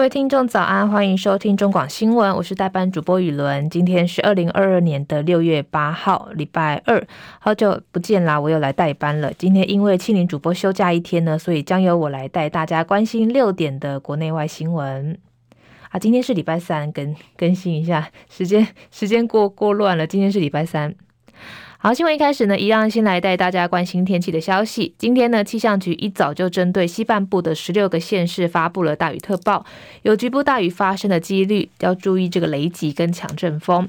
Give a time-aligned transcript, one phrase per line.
[0.00, 3.68] 各位听众早安，欢迎收听中广新闻，我是代班主播雨伦。
[3.68, 7.06] 今天是二零二二年的六月八号，礼拜二，
[7.38, 9.30] 好久不见啦，我又来代班了。
[9.34, 15.18] 今天因为庆龄主播休假一天呢，所以将由我来带大家关心六点的国内外新闻。
[15.90, 20.94] 啊，今天是礼拜三，更更新一下时间，时间过过乱了，今天是礼拜三。
[21.82, 24.94] 好，新闻一开始呢，一样先来带大家关心天气的消息。
[24.98, 29.64] 今天呢，气象局一早就针对西半部的十六个县市发布了大雨特报，
[30.02, 33.88] 有局部大雨发生的几率，要注意这个雷击跟强阵风。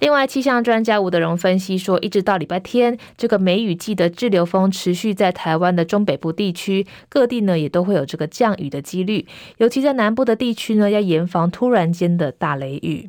[0.00, 9.24] 另外，气象专家吴德荣分析说，一直到礼拜天，这个梅雨季的滞留风持续在台湾的中北部地区，各地呢也都会有这个降雨的几率，
[9.58, 13.06] 尤其在南部的地区呢，要严防突然间的大雷雨。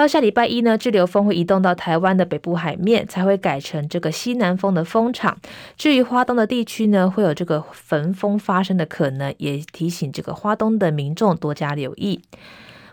[0.00, 5.36] 到下礼拜一呢，滞留风会移动到台湾的北部海面，才会改成这个西南风的风场。
[5.76, 12.22] 至于花东的地区呢，会有这个焚风发生的可能，也提醒这个花东的民众多加留意。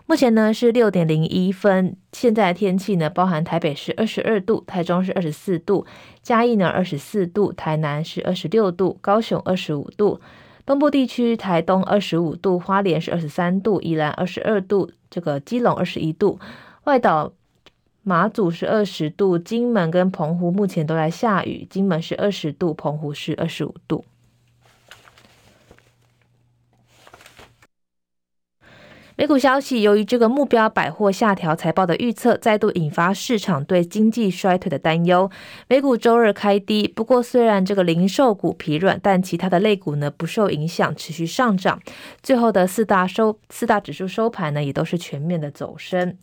[0.04, 5.86] 目前呢是六点零一分，现在的天气呢，包含台北是二十二度，台中是二十四度，
[6.22, 10.20] 嘉义呢二十四度，台南是二十六度，高雄二十五度，
[10.66, 16.38] 东部地区台东二十五度，花莲是二十三度，宜兰二十二度，这个基隆二十一度。
[16.88, 17.34] 外岛
[18.02, 24.06] 马祖是二十度，金门跟澎湖目前都在下雨，金门是二十度，澎湖是二十五度。
[29.16, 35.30] 美股消息，由于这个目标百货下调财报的预测，再度引发市场对经济衰退的担忧。
[35.68, 41.78] 美股周二开低，不过虽然这个零售股疲软，但其他的类股呢不受影响，持续上涨。
[42.22, 46.16] 最后的四大收四大指数收盘呢，也都是全面的走升。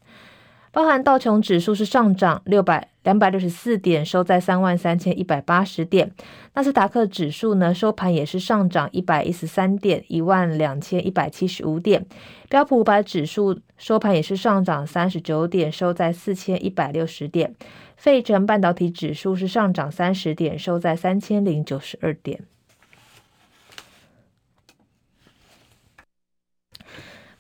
[0.76, 6.12] 包含道琼指数是上涨六百两百六十四点，收在三万三千一百八十点。
[6.54, 12.06] 纳斯达克指数呢，收盘也是上涨一百一十三点，一万两千一百七十五点。
[12.50, 17.56] 标普五百指数收盘也是上涨三十九点，收在四千一百六十点。
[17.96, 22.42] 费城半导体指数是上涨三十点，收在三千零九十二点。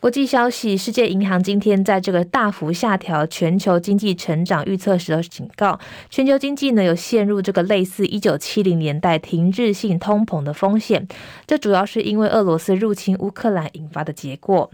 [0.02, 5.80] 国际消息，世界银行今天在这个大幅下调全球经济成长预测时，的警告
[6.12, 11.08] 全球经济呢有陷入这个类似一九七零年代停滞性通膨的风险。
[11.48, 14.70] 这主要是因为俄罗斯入侵乌克兰引发的结果。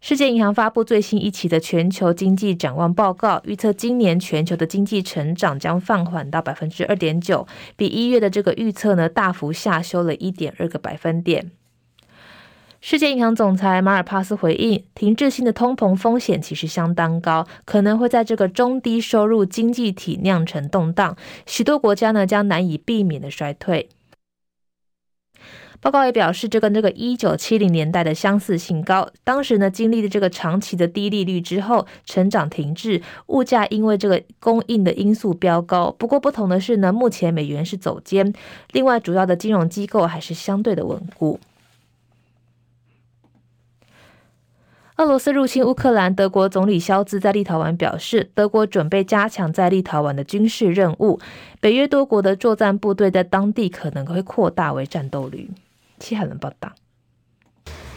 [0.00, 7.46] 世界银行发布最新一期的全球经济展望报告，预测今年全球的经济成长将放缓到百分之二点九，
[7.76, 11.50] 比一月的这个预测呢大幅下修了一点二个百分点。
[12.82, 21.14] 世界银行总裁马尔帕斯回应：“停滞性的通膨风险其实相当高，可能会在这个中低收入经济体酿成动荡，
[21.44, 23.90] 许多国家呢将难以避免的衰退。”
[25.82, 35.94] 报告也表示，这跟这个一九七零年代的相似性高，当时呢经历了这个长期的低利率之后，成长停滞，物价因为这个供应的因素飙高。
[35.98, 38.32] 不过不同的是呢，目前美元是走坚，
[38.72, 41.38] 另外主要的金融机构还是相对的稳固。
[45.00, 51.18] 俄罗斯入侵乌克兰，德国总理肖兹在立陶宛表示，德国准备加强在立陶宛的军事任务。
[51.58, 55.50] 北约多国的作战部队在当地可能会扩大为战斗旅。
[55.98, 56.72] 七海伦报道。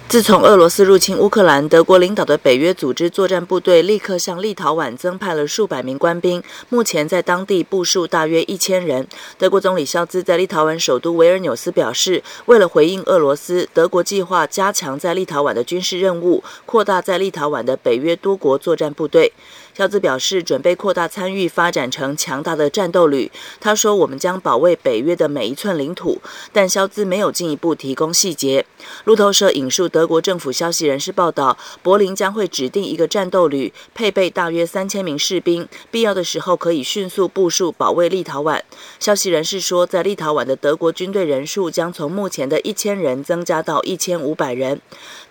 [0.09, 9.07] 自从俄罗斯入侵乌克兰，德国领导的北约组织作战部队立刻向立陶宛增派了数百名官兵，目前在当地部署大约一千人。
[9.39, 19.33] 德国总理肖兹在立陶宛首都维尔纽斯表示，为了回应俄罗斯，德国计划加强在立陶宛的军事任务，扩大在立陶宛的北约多国作战部队。
[19.75, 23.31] 肖兹表示，准备扩大参与，发展成强大的战斗旅。
[23.59, 26.21] 他说：“我们将保卫北约的每一寸领土。”
[26.53, 28.65] 但肖兹没有进一步提供细节。
[29.05, 38.61] 路透社引述德国政府消息人士报道，柏林将会指定一个战斗旅，配备大约三千名士兵，必要的时候可以迅速部署保卫立陶宛。
[38.99, 44.79] 消息人士说，在立陶宛的德国军队人数将从目前的一千人增加到一千五百人。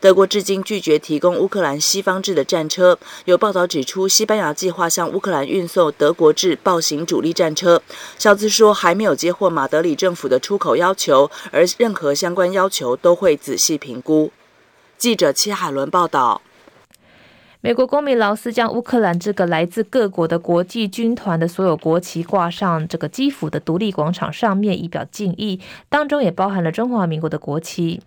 [0.00, 2.98] 德国至今拒绝提供乌克兰西方制的战车。
[3.26, 7.82] 有报道指出，西西班牙计划向乌克兰运送德国制豹型主力战车。
[8.18, 14.32] 肖兹说，还没有接获马德里政府的出口要求，而任何相关要求都会仔细评估。
[14.96, 16.40] 记者戚海伦报道。
[17.60, 28.00] 美国公民劳斯将乌克兰这个来自各国的国际军团的所有国旗挂上这个基辅的独立广场上面，以表敬意，当中也包含了中华民国的国旗。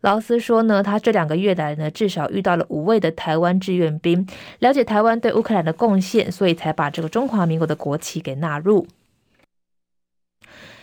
[0.00, 4.26] 劳斯说呢，他这两个月来呢，至少遇到了五位的台湾志愿兵，
[4.60, 8.86] 了解台湾对乌克兰的贡献，所以才把这个中华民国的国旗给纳入。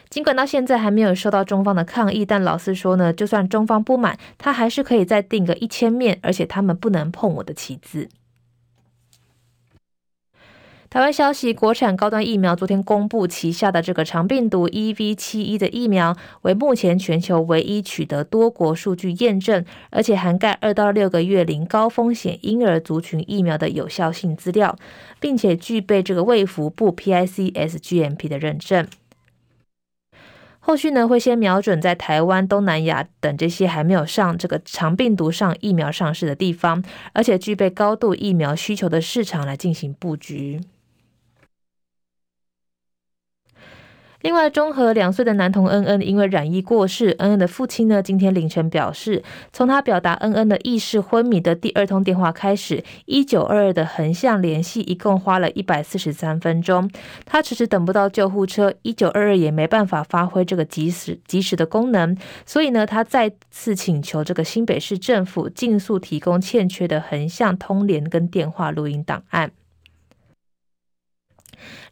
[0.10, 8.08] 尽管到现在还没有收到中方的抗议，但劳斯说呢，就算中方不满，他还是可以再定个一千面，而且他们不能碰我的旗子。
[10.90, 24.78] 台湾消息，国产高端疫苗昨天公布旗下的这个长病毒 EV71 的疫苗，为目前全球唯一取得多国数据验证，而且涵盖二到六个月龄高风险婴儿族群疫苗的有效性资料，
[25.20, 28.88] 并且具备这个卫福部 PICS GMP 的认证。
[30.60, 36.82] 后续呢，会先瞄准在台湾、东南亚等这些还没有上这个长病毒上疫苗上市的地方，
[37.12, 40.62] 而且具备高度疫苗需求的市场来进行布局。
[44.22, 49.24] 另外，中和两岁的男童恩恩因为染疫过世，恩恩的父亲呢，今天凌晨表示，
[49.54, 56.90] 从他表达恩恩的意识昏迷的第二通电话开始，一九二二的横向联系一共花了一百四十三分钟，
[57.26, 69.52] 他迟迟等不到救护车，一九二二也没办法发挥这个及时及时的功能，所以呢，他再次请求这个新北市政府尽速提供欠缺的横向通联跟电话录音档案。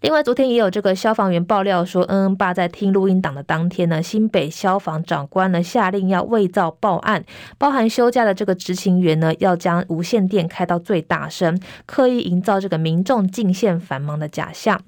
[0.01, 7.23] 另外，昨天也有这个消防员爆料说，恩恩爸在听录音档的当天呢，新北消防长官呢下令要伪造报案，
[7.57, 14.81] 包含休假的这个执勤员呢要将无线电开到最大声，刻意营造这个民众进线繁忙的假象。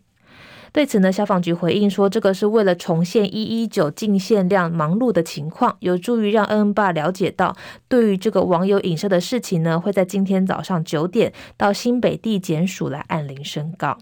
[0.74, 7.56] 对此呢，消防局回应说，这个是为了重现一一九进线量忙碌的情况，有助于让恩恩爸了解到，
[7.88, 13.98] 对于这个网友影射的事情呢，会在今天早上九点到新北地检署来按铃申告。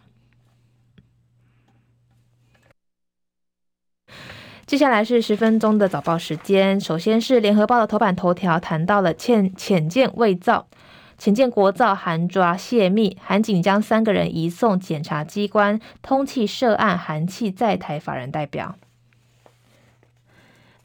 [4.65, 6.79] 接下来是十分钟的早报时间。
[6.79, 10.65] 首先是联合报的头版头条，谈到了潜潜舰伪造、
[11.19, 18.75] 浅见国造韩抓泄密，韩警将三个人移送检察机关，通气涉案韩气在台法人代表。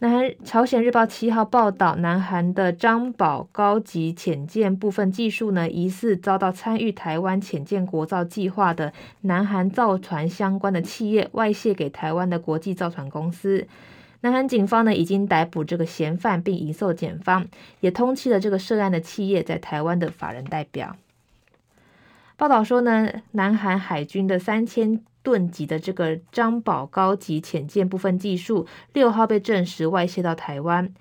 [0.03, 13.67] 南韩朝鲜日报七号报道，南韩的张宝高级潜舰部分技术呢，疑似遭到参与台湾潜舰国造计划的南韩造船相关的企业外泄给台湾的国际造船公司。
[14.23, 17.47] 南韩警方呢，已经逮捕这个嫌犯，并移送检方，
[17.81, 20.97] 也通缉了这个涉案的企业在台湾的法人代表。
[22.39, 30.93] 报道说呢，南韩海军的三千吨级的这个张宝高级潜舰部分技术，六号被证实外泄到台湾。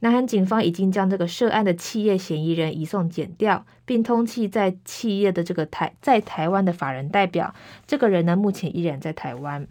[0.00, 7.54] 南韩警方已经将这个涉案的企业嫌疑人移送检调，并通缉在企业的这个台在台湾的法人代表。
[7.86, 9.68] 这个人呢，目前依然在台湾。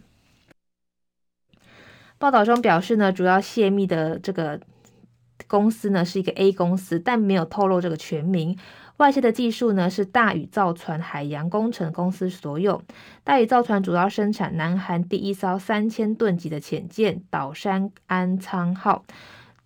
[2.18, 4.58] 报道中表示呢，主要泄密的这个
[5.46, 8.56] 公司呢是一个 A 公司，但没有透露这个全名。
[9.02, 12.80] 外泄的技术呢是大宇造船海洋工程公司所有。
[13.24, 19.04] 大宇造船主要生产南韩第一艘三千吨级的潜舰岛山安仓号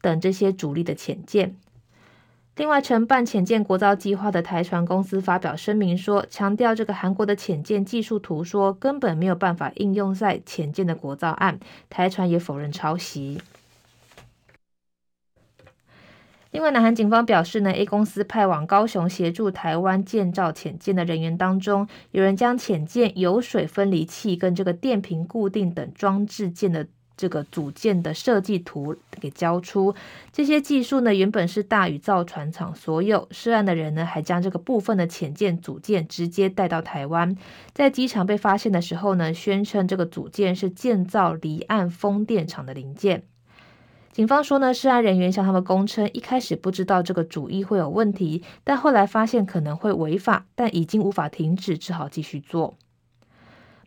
[0.00, 1.54] 等这些主力的潜舰。
[2.56, 11.60] 另外，承办潜舰国造计划的台船公司发表声明说，强调这个韩国的潜舰技术图说根本没有办法应用在潜舰的国造案。
[11.90, 13.42] 台船也否认抄袭。
[16.56, 29.94] 另外，南韩警方表示呢，A 公司派往高雄协助台湾建造潜舰的人员当中，有人将潜舰油水分离器跟这个电瓶固定等装置件的这个组件的设计图给交出。
[30.32, 33.28] 这些技术呢，原本是大宇造船厂所有。
[33.30, 37.36] 涉案的人呢，还将这个部分的潜舰组件直接带到台湾，
[37.75, 43.25] 在机场被发现的时候呢，宣称这个组件是建造离岸风电场的零件。
[44.16, 52.78] 警方说呢，涉案人员向他们供称，一开始不知道这个主意会有问题，但后来发现可能会违法，但已经无法停止，只好继续做。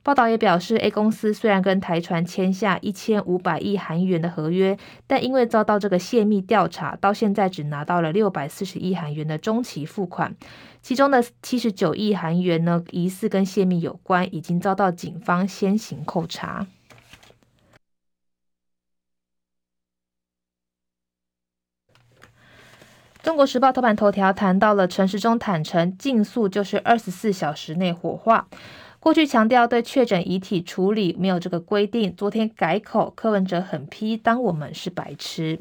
[0.03, 10.36] 报道也表示，A 公司虽然跟台船签下一千五百亿韩元的合约，但因为遭到这个泄密调查，到现在只拿到了六百四十亿韩元的中期付款，
[10.83, 16.67] 其中的七十九亿韩元呢，疑似跟泄密有关，已经遭到警方先行扣查。
[23.21, 28.47] 中国时报头版头条谈到了陈时中坦诚，尽速就是二十四小时内火化。
[29.01, 35.59] 过去强调对确诊遗体处理没有这个规定，昨天改口，柯文哲狠批当我们是白痴。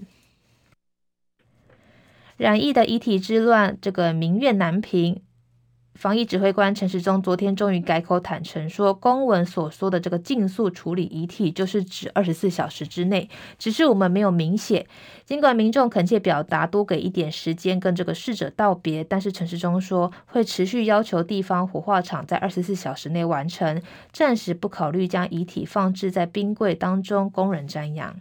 [2.37, 5.21] 染疫的遗体之乱，这个民怨难平。
[5.99, 13.29] 防疫指挥官陈时中昨天终于改口坦承说，公文所说的这个尽速处理遗体，就是指二十四小时之内，
[13.59, 14.87] 只是我们没有明写。
[15.25, 28.21] 尽管民众恳切表达多给一点时间跟这个逝者道别，但是陈时中说会持续要求地方火化场在二十四小时内完成，暂时不考虑将遗体放置在冰柜当中供人瞻仰。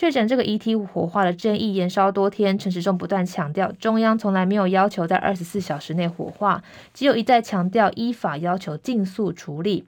[0.00, 6.64] 确诊这个遗体火化的争议延烧多天，陈时中不断强调，中央从来没有要求在二十四小时内火化，
[6.94, 9.84] 只有一再强调依法要求尽速处理。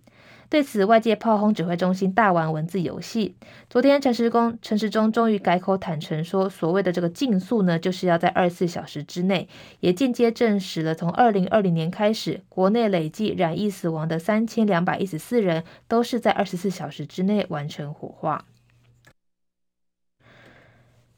[0.51, 3.35] 对此，外界炮轰指挥中心大玩文字游戏。
[3.71, 9.49] 昨天，陈时中陈时中终于改口坦承说，所谓的这个尽速呢，就是要在二十四小时之内，
[9.81, 18.45] 也间接证实了从二零二零年开始，国内累计染疫死亡的三千两百一十四人，都是在二十四小时之内完成火化。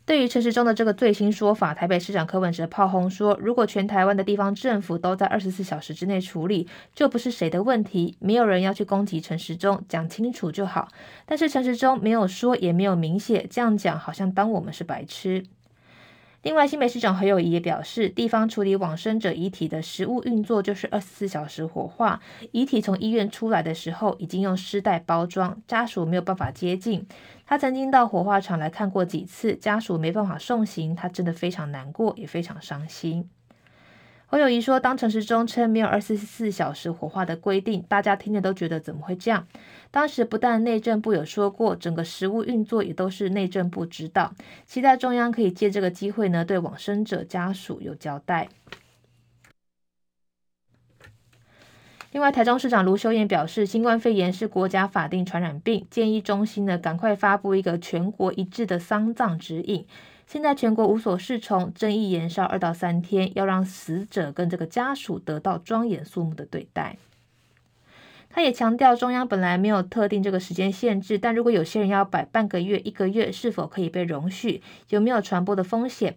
[0.07, 10.89] 对于陈时中的这个最新说法，台北市长柯文哲炮轰说：“如果全台湾的地方政府都在二十四小时之内处理，就不是谁的问题，没有人要去攻击陈时中，讲清楚就好。”
[11.25, 15.43] 但是陈时中没有说，也没有明写，这样讲好像当我们是白痴。
[16.43, 22.21] 另外，新北市长侯友宜也表示，地方处理往生者遗体的实务运作就是二十四小时火化，
[22.53, 27.07] 遗体从医院出来的时候已经用尸袋包装，家属没有办法接近。
[27.47, 33.29] 他曾经到火化场来看过几次，家属没办法送行，他真的非常难过，也非常伤心。
[34.27, 39.47] 侯友宜说：“当陈时中称没有二十四小时火化的规定，大家听了都觉得怎么会这样？
[39.93, 44.35] 当时不但内政部有说过，整个实务运作也都是内政部指导，
[44.67, 48.49] 期待中央可以借这个机会呢，对往生者家属有交代。”
[52.15, 59.85] 另外，台中市长卢秀燕表示，新冠肺炎是国家法定传染病，建议中心呢赶快发布一个全国一致的丧葬指引。
[60.25, 66.99] 现在全国无所适从，争议延烧二到三天，要让死者跟这个家属得到庄严肃穆的对待。
[68.31, 74.63] 他也强调，中央本来没有特定这个时间限制，但如果有些人要摆半个月、一个月，是否可以被容许？
[74.91, 76.17] 有没有传播的风险？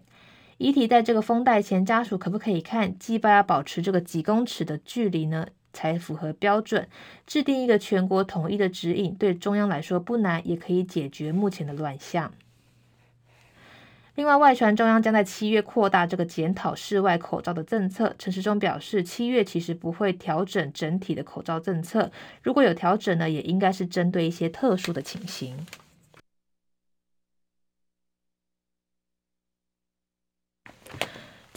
[0.58, 2.96] 遗体在这个封袋前，家属可不可以看？
[2.96, 5.48] 祭拜要保持这个几公尺的距离呢？
[5.72, 6.88] 才符合标准。
[7.26, 12.32] 制定一个全国统一的指引，对中央来说不难，也可以解决目前的乱象。
[14.14, 18.12] 另外，外传中央将在七月扩大这个检讨室外口罩的政策。
[18.18, 22.10] 陈时中表示，七月其实不会调整整体的口罩政策，
[22.42, 25.64] 如果有调整呢，也应该是针对一些特殊的情形。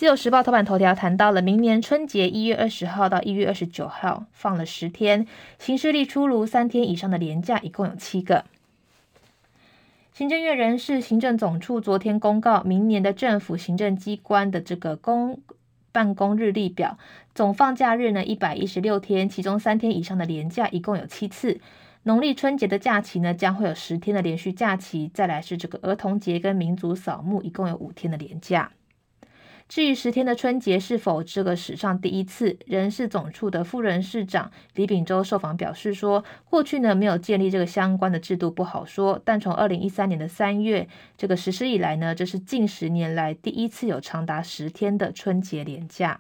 [0.02, 5.28] 自由时报头版头条谈到了明年春节一月二十号到一月二十九号放了十天，
[5.60, 8.46] 行事历出炉，三天以上的连假一共有七个。
[10.12, 15.40] 行政院人事行政总处昨天公告，明年的政府行政机关的这个公
[15.92, 16.98] 办公日历表，
[17.36, 21.62] 总放假日呢一百一十六天，其中三天以上的连假一共有七次。
[22.02, 28.72] 农历春节的假期呢将会有十天的连续假期，再来是这个儿童节跟民族扫墓，一共有五天的连假。
[29.72, 46.20] 至于十天的春节是否这个史上第一次，人事总处的副人事长李秉洲受访表示说，过去呢没有建立这个相关的制度不好说，但从二零一三年的三月这个实施以来呢，这是近十年来第一次有长达十天的春节连假。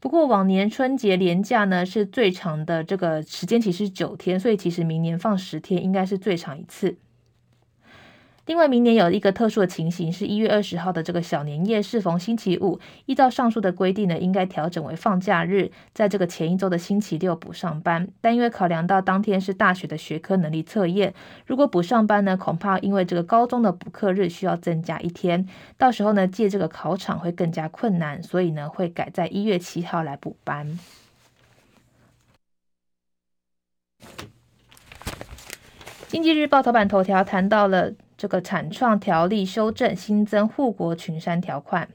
[0.00, 6.96] 不过往年春节连假呢是最长的，这个时间其实是九天，所以其实明年放十天应该是最长一次。
[8.48, 18.08] 另外，明年有一个特殊的情形，是一月二十号的这个小年夜适逢星期五，依照上述的规定呢，应该调整为放假日，在这个前一周的星期六补上班。
[18.22, 21.12] 但因为考量到当天是大学的学科能力测验，
[21.44, 30.78] 如果补上班呢，恐怕因为这个高中的补课日需要增加一天，到时候呢，借这个考场会更加困难，所以呢，会改在一月七号来补班。
[36.06, 37.92] 经济日报头版头条谈到了。
[38.18, 41.88] 这个产创条例修正新增护国群山条款，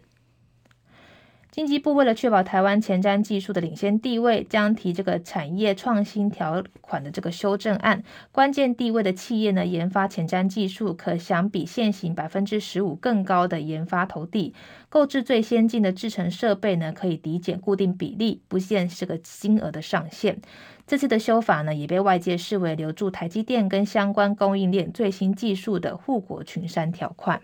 [1.53, 8.03] 经济部为了确保台湾前瞻技术的领先地位，将提这个产业创新条款的这个修正案。
[8.31, 14.55] 关键地位的企业呢，研发前瞻技术可享比现行百分之十五更高的研发投递，
[14.89, 20.41] 购置最先进的制程设备呢，可以抵减固定比例，不限这个金额的上限。
[20.87, 27.39] 这次的修法呢，也被外界视为留住台积电跟相关供应链最新技术的护国群山条款。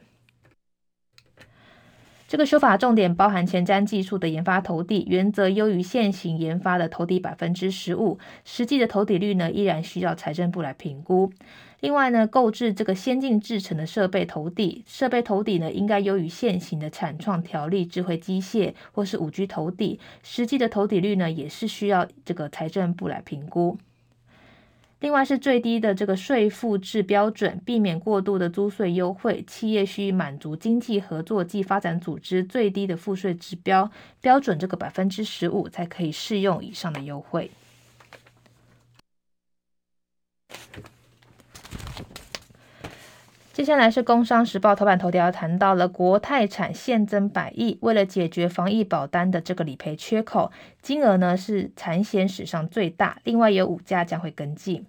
[2.30, 11.34] 这个修法重点包含前瞻技术的研发投递原则优于现行研发的投递百分之十五，实际的投递率呢，依然需要财政部来评估。
[11.80, 23.80] 另外呢，购置这个先进制程的设备投递，设备投递呢应该优于现行的产创条例智慧机械或是五 G 投递，实际的投递率呢也是需要这个财政部来评估。
[25.00, 33.90] 另外是最低的这个税负制标准，避免过度的租税优惠，企业需满足经济合作暨发展组织最低的赋税指标
[34.20, 37.50] 标准这个百分之十五，才可以适用以上的优惠。
[43.60, 50.50] 接下来是《工商时报》头版头条谈到了国泰产现增百亿，为了解决防疫保单的这个理赔缺口，
[50.82, 53.20] 金额呢是产险史上最大。
[53.26, 54.86] 另外有五家将会跟进。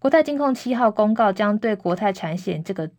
[0.00, 2.90] 国泰金控七号公告，将对国泰产险这个。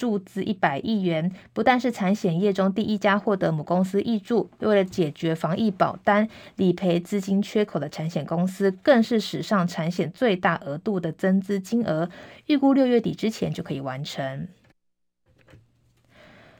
[0.00, 6.26] 注资一百亿元，不但是产险业中第一家获得母公司挹注，为了解决防疫保单
[6.56, 12.08] 理赔资金缺口的产险公司，更是史上产险最大额度的增资金额，
[12.46, 14.48] 预估六月底之前就可以完成。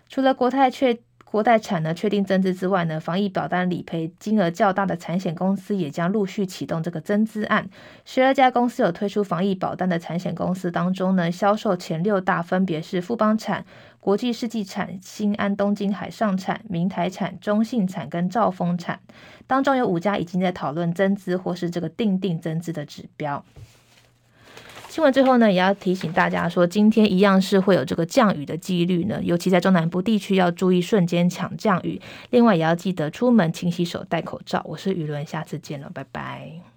[0.08, 0.98] 除了国泰确。
[1.30, 7.70] 国泰产呢确定增资之外呢，防疫保单理赔金额较大的产险公司也将陆续启动这个增资案。
[8.04, 13.64] 十二家公司有推出防疫保单的产险公司当中呢，销售前六大分别是富邦产、
[14.00, 18.98] 国际世纪产、新安东京海上产、明台产、中信产跟兆丰产，
[19.46, 23.44] 当中有五家已经在讨论增资或是这个定定增资的指标。
[24.90, 32.00] 新闻最后呢，也要提醒大家说，今天一样是会有这个降雨的几率呢，尤其在中南部地区要注意瞬间强降雨。
[32.30, 34.60] 另外，也要记得出门勤洗手、戴口罩。
[34.64, 36.69] 我是雨伦，下次见了，拜拜。